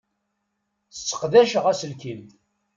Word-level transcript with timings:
Sseqdaceɣ 0.95 1.65
aselkim. 1.71 2.21